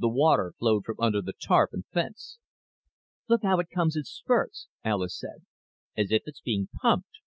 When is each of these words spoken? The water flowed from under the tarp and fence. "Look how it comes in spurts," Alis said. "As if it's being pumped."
The 0.00 0.08
water 0.08 0.52
flowed 0.58 0.84
from 0.84 0.96
under 0.98 1.22
the 1.22 1.32
tarp 1.32 1.70
and 1.72 1.86
fence. 1.92 2.38
"Look 3.28 3.44
how 3.44 3.60
it 3.60 3.68
comes 3.72 3.94
in 3.94 4.02
spurts," 4.02 4.66
Alis 4.84 5.16
said. 5.16 5.46
"As 5.96 6.10
if 6.10 6.22
it's 6.26 6.40
being 6.40 6.68
pumped." 6.82 7.20